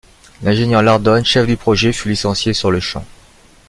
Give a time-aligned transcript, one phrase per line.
[0.41, 3.05] L'ingénieur Lardone, chef du projet, fut licencié sur-le-champ.